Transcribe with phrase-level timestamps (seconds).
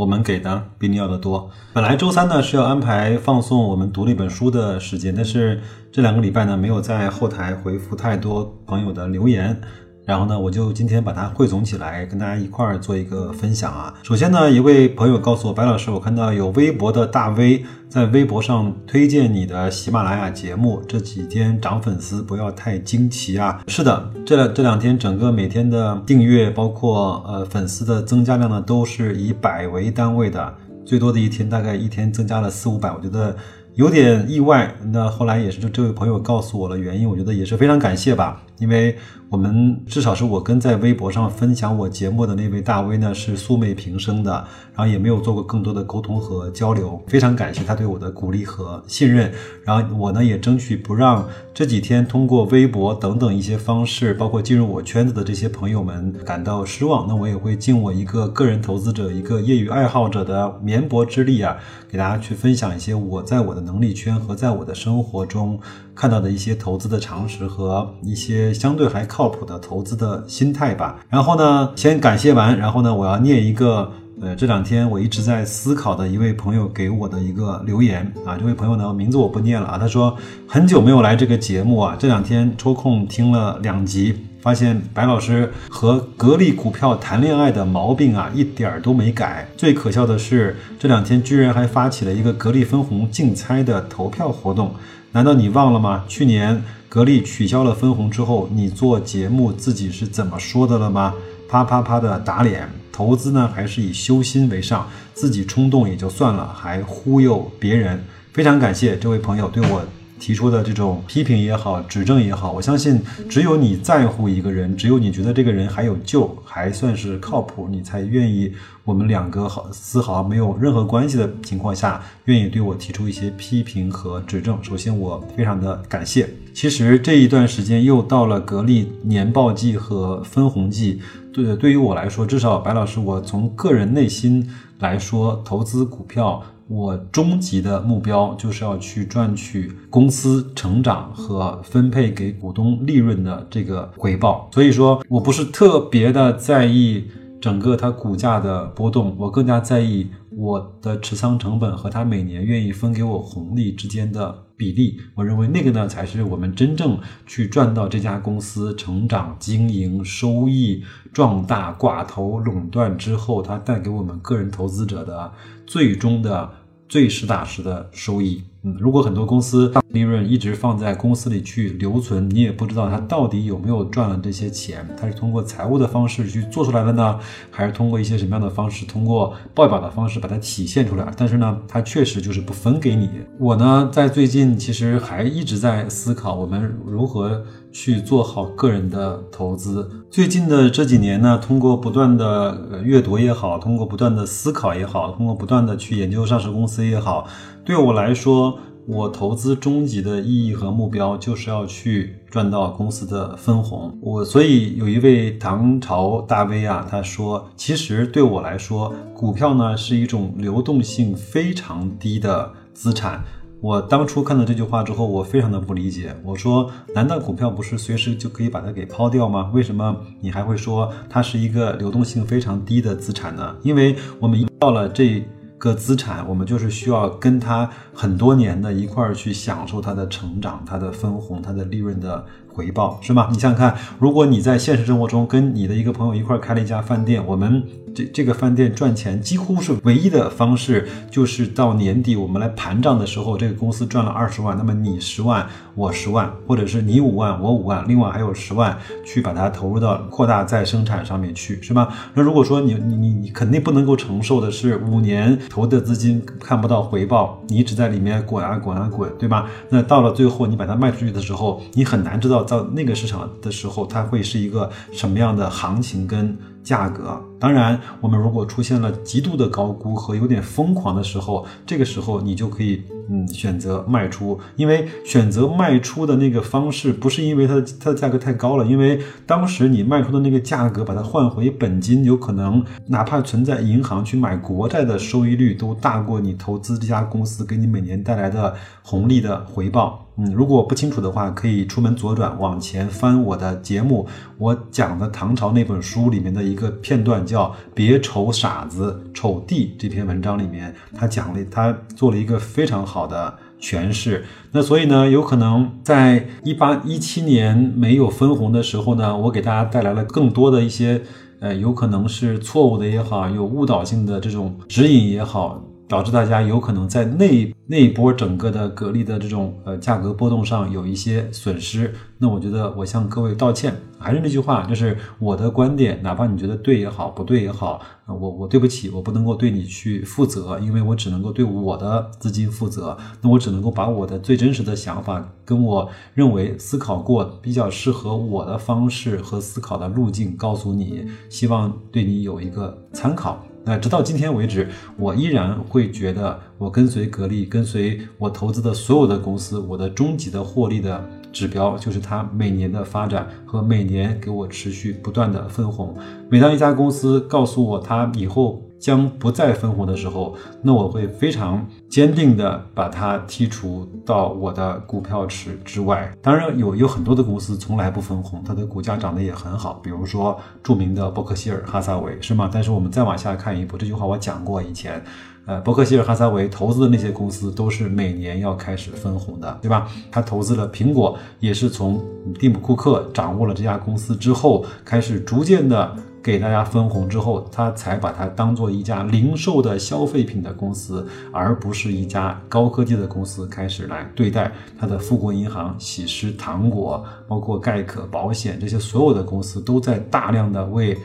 [0.00, 1.50] 我们给的比你要的多。
[1.74, 5.60] 本来周三呢是要安排放送我们读了一本书的时间，但是
[5.92, 9.60] 这两个礼拜呢没有在后台回复太多朋友的留言。
[10.04, 13.94] 然后呢，我就今天把它汇总起来，跟大家一块儿做一个分享啊。
[14.02, 23.62] 首先呢，一位朋友告诉我，白老师，我看到有微博的大 V 在微博上推荐你的喜马拉雅节目，这几天涨粉丝不要太惊奇啊。
[23.68, 30.54] 是的，这这两天整个每天的订阅，包括呃粉丝的增加量呢，都是以百为单位的，
[30.84, 33.36] 最多的一天大概一天增加了四五百，我觉得。
[33.76, 38.96] 有点意外，那后来也是就这位朋友告诉我了原因，我觉得也是非常感谢吧，因为
[39.30, 44.32] 我们至少是我跟在微博上分享我节目的那位大 V 呢是素昧平生的，
[44.74, 49.32] 然后也没有做过更多的沟通和交流，非常感谢他对我的鼓励和信任，
[49.64, 61.56] 然后我呢也争取不让这几天通过微博等等一些方式，包括进入我圈子的这些朋友们感到失望，那我也会尽我一个个人投资者、一个业余爱好者的绵薄之力啊，
[61.88, 63.60] 给大家去分享一些我在我的。
[63.60, 65.60] 能力圈和在我的生活中
[66.00, 70.98] 看到的一些投资的常识和一些相对还靠谱的投资的心态吧。
[71.10, 78.34] 然后呢，先感谢完，然后呢，我要念一个，呃，这两天我一直在思考的一位朋友给我的一个留言啊。
[78.38, 79.76] 这位朋友呢，名字我不念了啊。
[79.76, 80.16] 他说
[80.48, 84.16] 很久没有来这个节目啊，这两天抽空听了两集。
[84.42, 89.48] 发现白老师和格力股票谈恋爱的毛病啊，一点儿都没改。
[89.56, 94.74] 最可笑的是，这两天居然还发起了一个格力分红竞猜的投票活动。
[95.12, 96.04] 难道你忘了吗？
[96.08, 101.14] 去年格力取消了分红之后，你做节目自己是怎么说的了吗？
[101.48, 102.68] 啪啪啪的打脸。
[102.92, 108.04] 投资呢，还是以修心为上，自己冲动也就算了，还忽悠别人。
[108.32, 109.82] 非常感谢这位朋友对我。
[110.20, 118.52] 提出的这种批评也好，指正也好，我相信只有你在乎一个人，只有你觉得这个人还有救，还算是靠谱，你才愿意
[118.84, 124.62] 我们两个好丝毫没有任何关系的情况下，愿意对我提出一些批评和指正。
[124.62, 126.28] 首先，我非常的感谢。
[126.52, 131.00] 其实这一段时间又到了格力年报季和分红季，
[131.32, 134.46] 对对于我来说，至少白老师，我从个人内心
[134.80, 136.42] 来说，投资股票。
[136.70, 147.06] 我终极的目标就是要去赚取公司成长和分配给股东利润的这个回报，所以说我不是特别的在意
[147.40, 154.96] 整个它股价的波动，我更加在意我的持仓成本和它每年愿意分给我红利之间的比例。
[155.16, 165.32] 我认为那个呢才是我们真正去赚到这家公司成长、经营、收益壮大、寡头垄断之后，它带给我们个人投资者的
[165.66, 166.48] 最终的。
[166.90, 168.42] 最实打实的收益。
[168.62, 177.18] 嗯，如果很多公司利润一直放在公司里去留存，你也不知道它到底有没有赚了这些钱，它是通过财务的方式去做出来的呢，
[177.50, 181.10] 还是通过一些什么样的方式，通过报表的方式把它体现出来？
[181.16, 183.08] 但是呢，它确实就是不分给你。
[183.38, 189.88] 我呢，在最近其实还一直在思考，我们如何去做好个人的投资。
[190.10, 197.26] 最近的这几年呢，通过不断的阅读也好，通过不断的思考也好，通过不断的去研究上市公司也好。
[197.70, 203.96] 对我来说，我投资终极的意义和目标就是要去赚到公司的分红。
[204.02, 213.22] 我所以有一位唐朝大 V 啊，他说，其实对我来说，股票呢是一种流动性非常低的资产。
[213.60, 216.12] 我当初看到这句话之后，我非常的不理解。
[216.24, 219.48] 我说，难道股票不是随时就可以把它给抛掉吗？
[219.54, 223.54] 为什么你还会说它是一个流动性非常低的资产呢？
[223.62, 225.22] 因为我们到了这。
[225.60, 233.28] 个资产，我们就是需要跟他很多年的一块儿去享受他的成长、他的分红、他的利润的回报，是吗？
[233.30, 237.62] 你想想看，如果你在现实生活中跟你的一个朋友一块开了一家饭店，我们。
[237.92, 245.44] 这这个饭店赚钱几乎是唯一的方式，就是到年底我们来盘账的时候，这个公司赚了二十万，那么你十万，
[245.74, 251.92] 我十万，或者是你五万，我五万，另外还有十万去把它投入到扩大再生产上面去，是吧？
[252.14, 259.46] 那如果说你你你你肯定不能够承受的是五年投的资金看不到回报，你一直在里面滚啊滚啊滚，对吧？
[259.68, 266.36] 那到了最后你把它卖出去的时候，你很难知道到那个市场的时候它会是一个什么样的行情跟。
[266.62, 267.29] 价格。
[267.40, 290.06] 当然，我们如果出现了极度的高估和有点疯狂的时候，这个时候你就可以嗯选择卖出，因为选择卖出的那个方式不是因为它的它的价格太高了，因为当时你卖出的那个价格把它换回本金，有可能哪怕存在银行去买国债的收益率都大过你投资这家公司给你每年带来的红利的回报。
[290.16, 294.06] 嗯，如果不清楚的话，可以出门左转往前翻我的节目，
[294.36, 297.24] 我讲的唐朝那本书里面的一个片段。
[297.30, 304.24] 叫《别瞅傻子瞅地》这篇文章里面，他讲了，他做了一个非常好的诠释。
[304.52, 311.02] 那所以呢，有可能在一八一七年没有分红的时候呢，我给大家带来了更多的一些，
[311.38, 315.62] 呃，有可能是错误的也好，有误导性的这种指引也好。
[315.90, 323.74] 导致大家有可能在那那一波整个的格力的这种呃价格波动上有一些损失，那我觉得我向各位道歉。
[323.98, 332.96] 还是那句话，就是我的观点，哪怕你觉得对也好，不对也好，我我对不起，我不能够对你去负责，因为我只能够对我的资金负责。
[333.20, 343.44] 那我只能够把我的最真实的想法，跟我认为思考过比较适合我的方式和思考的路径告诉你，希望对你有一个参考。
[343.64, 355.94] 那直到今天为止，我依然会觉得，我跟随格力，跟随我投资的所有的公司，我的终极的获利的指标就是它每年的发展和每年给我持续不断的分红。
[356.30, 366.10] 每当一家公司告诉我它以后，将不再分红的时候，那我会非常坚定的把它剔除到我的股票池之外。
[366.22, 372.48] 当然，有有很多的公司从来不分红，它的股价涨得也很好，比如说著名的伯克希尔哈撒韦，是吗？
[372.50, 375.02] 但是我们再往下看一步，这句话我讲过以前，
[375.44, 379.86] 呃，伯克希尔哈撒韦投资的那些公司都是每年要开始分红的，对吧？
[380.10, 382.02] 他投资了苹果，也是从
[382.38, 385.94] 蒂姆库克掌握了这家公司之后，开始逐渐的。
[386.22, 400.98] 给大家分红之后，他才把它当做一家零售的消费品的公司，而不是一家高科技的公司开始来对待他的富国银行、喜诗糖果，包括盖可保险这些所有的公司都在大量的为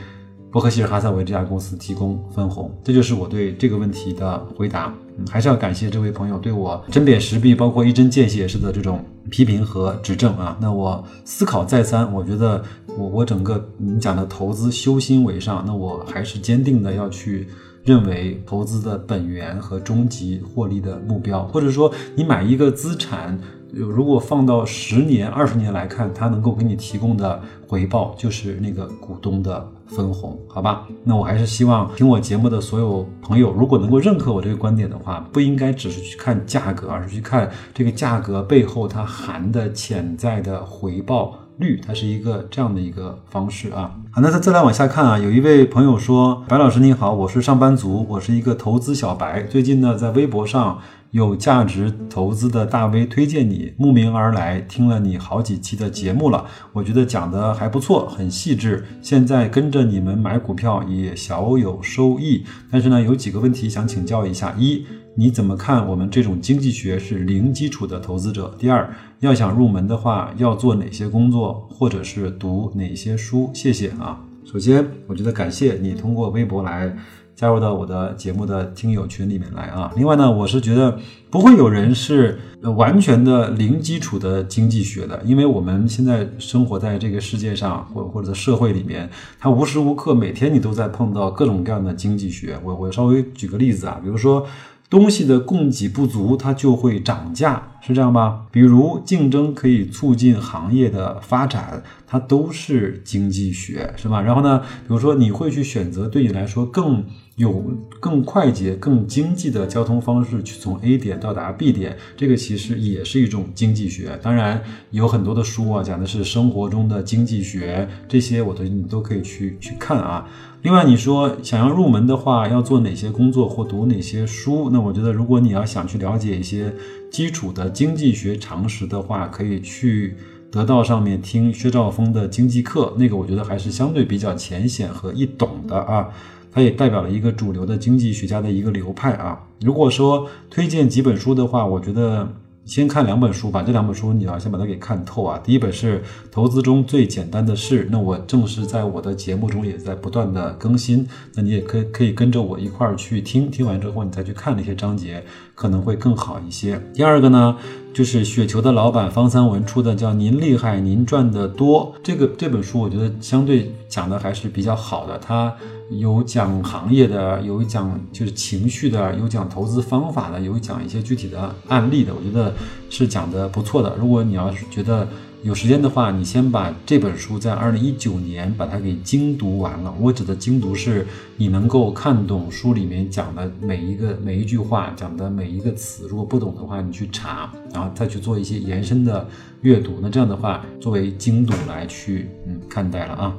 [0.51, 2.69] 伯克希尔哈撒韦这家公司提供分红。
[2.83, 4.94] 这就是我对这个问题的回答。
[5.17, 10.57] 嗯，还是要感谢这位朋友对我针砭时弊，包括一针见血式的这种批评和指正啊。
[10.62, 12.63] 那我思考再三，我觉得。
[12.97, 17.45] 我我整个你讲的投资修心为上，那我还是坚定的要去
[17.83, 23.38] 认为投资的本源和终极获利的目标，或者说你买一个资产，
[23.73, 30.87] 如果放到十年、二十年来看，它能够给你提供的回报就是那个股东的分红，好吧？
[31.03, 41.35] 那我还是希望听我节目的所有朋友，如果能够认可我这个观点的话，不应该只是去看价格，而是去看这个价格背后它含的潜在的回报。
[41.57, 43.89] 率，它是一个这样的一个方式啊。
[44.11, 45.17] 好，那再再来往下看啊。
[45.17, 49.43] 有一位朋友说：“白老师你好，我是上班族，我是一个投资小白。
[49.43, 50.79] 最近呢，在微博上
[51.15, 58.83] 有价值投资的大 V 推荐你，慕名而来，听了你好几期的节目了，我觉得讲的还不错，很细致。
[59.01, 64.85] 现在跟着你们买股票也小有收益，但是呢，有几个问题想请教一下：一，
[65.15, 68.53] 你怎么看我们这种经济学是零基础的投资者？
[68.59, 68.94] 第二。
[69.21, 73.50] 要想入门的话，要做哪些工作，或者是读哪些书？
[73.53, 74.21] 谢谢啊。
[74.44, 76.94] 首先，我觉得感谢你通过微博来
[77.35, 79.91] 加入到我的节目的听友群里面来啊。
[79.95, 80.97] 另外呢，我是觉得
[81.29, 92.57] 不会有人是完全的零基础的经济学的，因为我们现在生活在这个世界上，或或者社会里面，它无时无刻每天你都在碰到各种各样的经济学。
[92.63, 94.47] 我我稍微举个例子啊，比如说。
[94.87, 98.47] 东西的供给不足，它就会涨价，是这样吧？
[98.51, 104.19] 比如竞争可以促进行业的发展，它都是经济学，是吧？
[104.19, 107.04] 然后呢，比如说你会去选择对你来说更
[107.35, 107.63] 有、
[107.99, 114.19] 更快捷、更经济的交通方式，去从 A 点到达 B 点，这个其实也是一种经济学。
[114.19, 120.25] 当然，有很多的书啊，讲的是生活中的经济学，这些我都你都可以去去看啊。
[120.63, 124.71] 另外，你说想要入门的话，要做哪些工作或读哪些书？
[124.71, 126.73] 那我觉得，如果你要想去了解一些
[127.16, 130.18] 基础的经济学常识的话，可以去
[130.52, 136.10] 得到上面听薛兆丰的经济课，那个我觉得还是相对比较浅显和易懂的啊。
[136.52, 139.42] 它也代表了一个主流的经济学家的一个流派啊。
[139.62, 142.28] 如果说推荐几本书的话，我觉得。
[142.66, 145.40] 先看两本书吧，这两本书你要先把它给看透啊。
[145.44, 146.00] 第一本是
[146.31, 155.24] 《投资中最简单的事》，那我正是在我的节目中也在不断的更新，那你也可可以跟着我一块儿去听，听完之后你再去看那些章节，
[155.56, 156.80] 可能会更好一些。
[156.94, 157.56] 第二个呢，
[157.94, 165.18] 就是雪球的老板方三文出的，叫《您厉害，您赚的多》这个这本书，我觉得相对讲的还是比较好的。
[165.18, 165.52] 它
[165.90, 172.54] 有讲行业的，有讲就是情绪的，有讲投资方法的，有讲一些具体的案例的，我觉得
[172.90, 173.95] 是讲的不错的。
[173.97, 175.07] 如果你要是觉得，
[175.45, 179.94] 有时间的话，你先把这本书在二零一九年把它给精读完了。
[180.02, 181.06] 我指的精读是，
[181.37, 186.07] 你能够看懂书里面讲的每一个每一句话，讲的每一个词。
[186.07, 189.28] 如果不懂的话，你去查，然后再去做一些延伸的
[189.61, 189.99] 阅读。
[190.02, 193.35] 那这样的话，作为精读来去嗯看待了啊。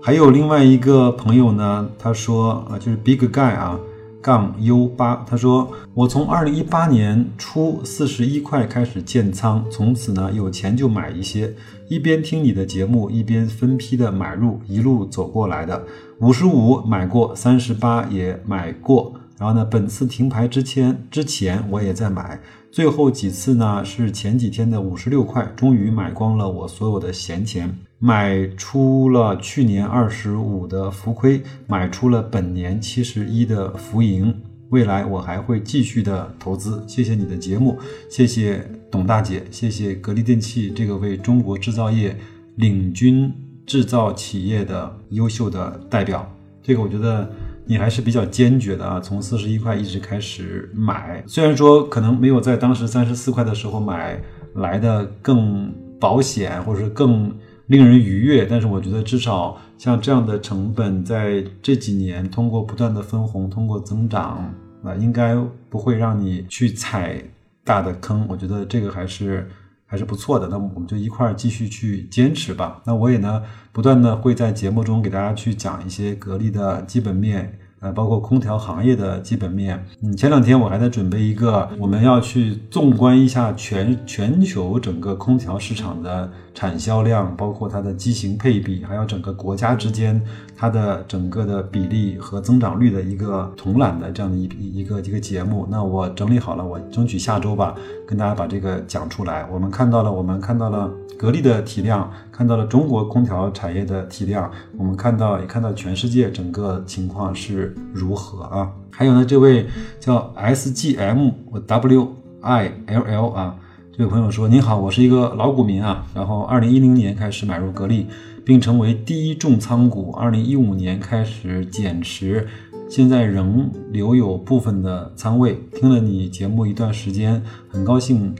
[0.00, 3.78] 还有另外一个朋友呢，他说啊，就是 Big Guy 啊。
[4.22, 11.52] 杠 U 八，他说我从二零一八年初四十一块开始建仓，从此呢有钱就买一些，
[11.88, 15.84] 一边听你的节目，一边分批的买入，一路走过来的。
[16.20, 27.76] 五十五买过，三十八也买过，然后呢，本次停牌之前之前我也在买，最后几次呢是前几天的五十六块，终于买光了我所有的闲钱。
[28.04, 34.34] 买出了去年二十五的浮亏，买出了本年七十一的浮盈。
[34.70, 36.82] 未来我还会继续的投资。
[36.88, 37.78] 谢谢你的节目，
[38.10, 42.16] 谢谢董大姐，谢谢格力电器这个为中国制造业
[42.56, 43.32] 领军
[43.64, 46.28] 制造企业的优秀的代表。
[46.60, 47.30] 这个我觉得
[47.64, 54.20] 你还是比较坚决的啊，从四十一块一直开始买，虽然说可能没有在当时三十四块的时候买
[54.56, 57.32] 来的更保险，或者是更。
[57.66, 64.52] 令人愉悦，但是我觉得至少像这样的成本，在这几年通过不断的分红，通过增长，
[64.82, 65.36] 啊，应该
[65.70, 67.22] 不会让你去踩
[67.64, 68.26] 大的坑。
[68.28, 69.48] 我觉得这个还是
[69.86, 70.48] 还是不错的。
[70.48, 72.82] 那么我们就一块儿继续去坚持吧。
[72.84, 73.42] 那我也呢，
[73.72, 77.58] 不断的会在节目中给大家去讲一些格力的基本面。
[77.82, 79.84] 呃，包括空调行业的基本面。
[80.02, 90.22] 嗯，前两天我还在准备一个，我们要去纵观一下全全球整个空调市场的产销量，包括它的机型配比，还有整个国家之间
[90.56, 94.48] 它的整个的比例和增长率的一个统揽的这样的一
[94.78, 95.66] 一个一个节目。
[95.68, 97.74] 那我整理好了，我争取下周吧，
[98.06, 99.44] 跟大家把这个讲出来。
[99.52, 100.88] 我们看到了，我们看到了。
[101.18, 108.72] 格力的体量，看到了中国空调产业的体量，我们看到也看到全世界整个情况是如何啊？
[108.90, 109.66] 还有呢，这位
[110.00, 111.30] 叫 S G M
[111.66, 112.08] W
[112.40, 113.56] I L L 啊，
[113.96, 118.06] 这位朋友说：“您好，我是一个老股民啊，然后二零一零年开始买入格力，
[118.44, 122.48] 并成为第一重仓股，二零一五年开始减持，
[122.88, 125.58] 现在仍留有部分的仓位。
[125.74, 128.34] 听了你节目一段时间，很高兴。”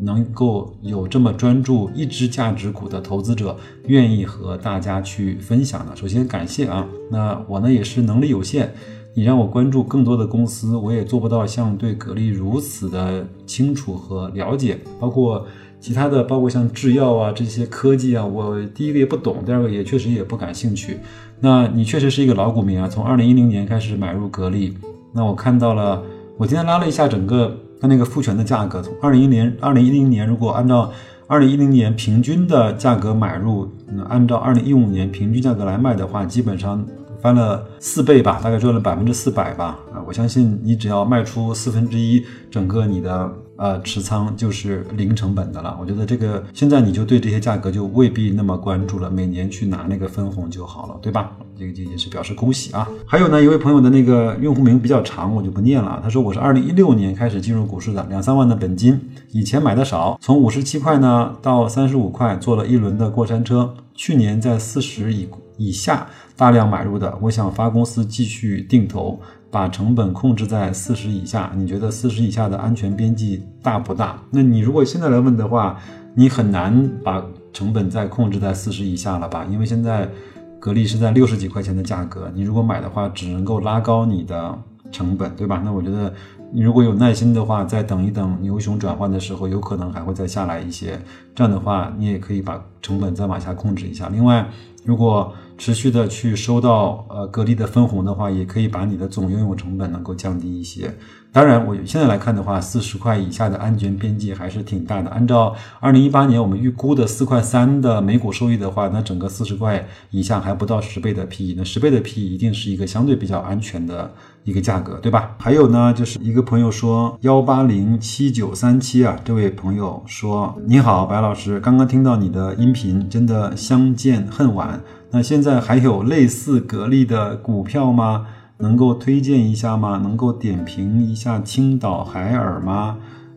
[0.00, 6.86] 能够有这么专注一只价值股的投资者，愿意和大家去分享的，首先感谢啊。
[7.10, 8.74] 那我呢也是能力有限，
[9.14, 14.78] 你让我关注更多的公司，我也做不到像对格力如此的清楚和了解。
[14.98, 15.46] 包括
[15.80, 20.98] 其他的，包括像制药啊这些科技啊，我第一个也不懂，第二个也确实也不感兴趣。
[21.40, 24.76] 那你确实是一个老股民啊，从二零一零年开始买入格力，
[25.12, 26.02] 那我看到了，
[26.36, 27.56] 我今天拉了一下整个。
[27.80, 30.90] 它那个复权的价格，从二零一零、二零一零年，如果按照
[31.26, 33.68] 二零一零年平均的价格买入，
[34.08, 36.84] 按照二零一五年平均价格来卖的话，基本上
[37.20, 39.78] 翻了四倍吧，大概赚了百分之四百吧。
[39.92, 43.32] 啊，我相信你只要卖出四分之一，整个你的。
[43.56, 45.76] 呃，持仓就是零成本的了。
[45.80, 51.36] 我觉得这个现在你就对这些价格就未必那么关注了，每年去拿那个分红就好了，对吧？
[51.56, 52.88] 这个这也是表示恭喜啊。
[53.06, 56.00] 还有呢，一位朋友的那个用户名比较长，我就不念了。
[56.02, 63.74] 他说我是二零一六年开始进入股市的，两三万的本金，以前买的少，从五十七块呢到三十五块，做了一轮的过山车。
[63.94, 69.20] 去年在四十以以下大量买入的，我想发公司继续定投。
[69.54, 74.18] 把成本控制在四十以下，你觉得四十以下的安全边际大不大？
[74.32, 75.78] 那你如果现在来问的话，
[76.16, 79.46] 你很难把成本再控制在四十以下了吧？
[79.48, 80.10] 因为现在
[80.58, 84.58] 格力是在六十几块钱的价格，你如果买的话，只能够拉高你的
[84.90, 85.62] 成本，对吧？
[85.64, 86.12] 那我觉得
[86.52, 91.00] 你如果有耐心的话，再等一等牛熊转换的时候，有可能还会再下来一些。
[91.32, 94.08] 这样的话，你也可以把成本再往下控制一下。
[94.08, 94.48] 另外，
[94.84, 100.94] 如果持续的去收到呃格力的分红的话，也可以把你的总拥有成本能够降低一些。
[101.34, 105.10] 当然，我现在来看的话，四十块以下的安全边际还是挺大的。
[105.10, 114.08] 按照二零一八年我们预估的四块三的每股收益的话，那整个四十块以下还不到十倍的 PE，那十倍的 PE 一定是一个相对比较安全的
[114.44, 115.34] 一个价格，对吧？
[115.40, 124.80] 还有呢，就是一个朋友说幺八零七九三七啊，这位朋友说你好，白老师，刚刚听到你的音频，真的相见恨晚。
[125.10, 128.28] 那现在还有类似格力的股票吗？
[128.58, 129.98] 能够推荐一下吗？
[130.02, 132.96] 能够点评一下青岛海尔吗？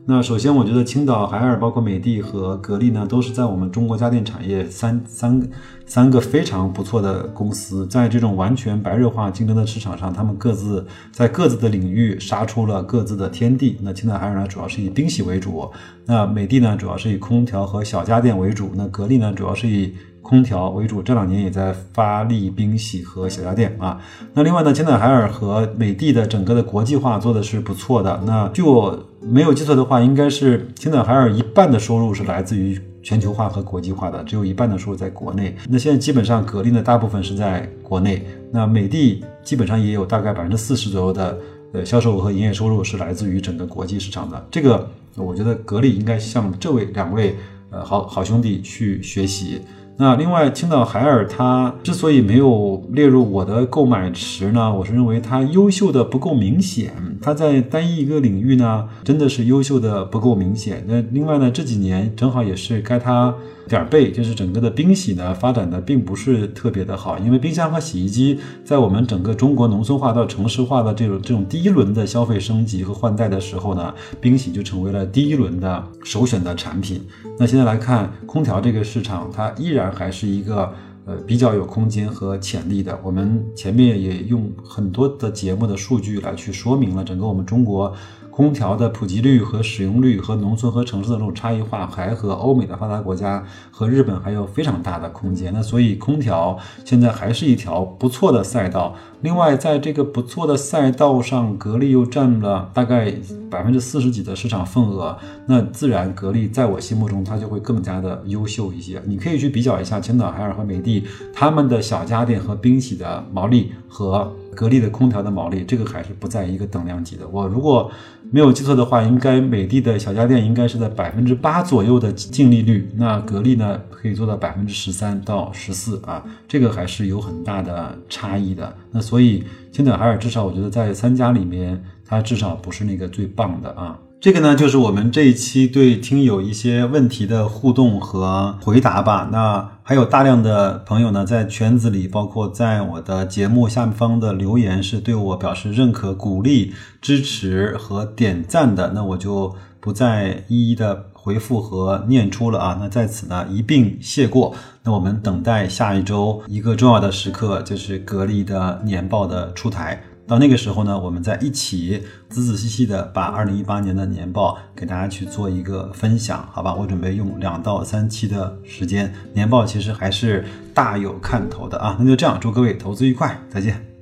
[0.09, 5.49] 那首先，我觉得青岛海尔、包括美的和格力呢，都是在我们中国家电产业三三
[5.85, 13.77] 三个非常不错的公司，在这种完全白热化竞争的市场上，他们各自在各自的领域杀出了各自的天地。
[13.81, 15.69] 那青岛海尔呢，主要是以冰洗为主；
[16.05, 19.93] 那美的呢，主要是以空调和小家电为主；那格力呢，主要是以
[20.27, 23.97] 空调为主，这两年也在发力冰洗和小家电啊。
[24.33, 28.21] 那另外呢，青岛海尔和美的的整个的国际化做的是不错的。
[28.25, 35.55] 那据我没有记错的话，应该是青岛海尔一半的收入是来自于全球化和国际化的，只有一半的收入在国内。
[35.69, 38.21] 那现在基本上格力呢，大部分是在国内。
[38.51, 41.37] 那美的基本上也有大概百分之四十左右的
[41.71, 44.45] 呃销售额和营业收入是来自于整个国际市场的。
[44.51, 47.37] 这个我觉得格力应该向这位两位
[47.71, 49.61] 呃好好兄弟去学习。
[49.99, 60.83] 那另外，青岛海尔它之所以没有列入我的购买池呢，我是认为它优秀的不够明显，它在单一一个领域呢，真的是优秀的不够明显。
[60.87, 63.33] 那另外呢，这几年正好也是该它。
[63.67, 77.01] 点儿背，就是整个的冰洗呢发展的并不是特别的好，因为冰箱和洗衣机在我们整个中国农村化到城市化的这种这种第一轮的消费升级和换代的时候呢，冰洗就成为了第一轮的首选的产品。
[77.37, 80.73] 那现在来看空调这个市场，它依然还是一个
[81.05, 82.97] 呃比较有空间和潜力的。
[83.03, 87.93] 我们前面也用很多的节目的数据来去说明了整个我们中国。
[88.37, 95.51] 空调的普及率和使用率和农村和城市的这种差异化，还和欧美的发达国家和日本还有非常大的空间。
[95.51, 98.93] 那所以空调现在还是一条不错的赛道。
[99.21, 103.11] 另外，在这个不错的赛道上，格力又占了大概
[103.49, 105.17] 百分之四十几的市场份额，
[105.47, 109.01] 那自然格力在我心目中它就会更加的优秀一些。
[109.07, 111.03] 你可以去比较一下青岛海尔和美的
[111.33, 114.31] 他们的小家电和冰洗的毛利和。
[114.57, 117.27] 格力的空调的毛利，这个还是不在一个等量级的。
[117.27, 117.91] 我如果
[118.31, 128.75] 没有记错的话，应该美的的小家电应该是在百分之八左右的净利率，那格力呢可以做到百分之十三到十四啊，这个还是有很大的差异的。
[128.91, 133.95] 那所以青岛海尔至少我觉得在三家里面，它至少不是那个最棒的啊。
[134.19, 139.29] 这个呢，就是我们这一期对听友一些问题的互动和回答吧。
[139.31, 148.93] 那还有大量的朋友呢，在圈子里，包括在我的节目下方的留言，是对我表示认可、鼓励、支持和点赞的。
[148.95, 152.77] 那我就不再一一的回复和念出了啊。
[152.81, 154.55] 那在此呢，一并谢过。
[154.81, 160.01] 那我们等待下一周一个重要的时刻，就是格力的年报的出台。
[160.27, 166.75] 到那个时候呢，我们再一起仔仔细细的把二零一八年的年报给大家去做一个分享，好吧？
[166.75, 171.95] 我准备用两到三期的时间，年报其实还是大有看头的啊！
[171.97, 173.96] 那就这样，祝各位投资愉快，再见。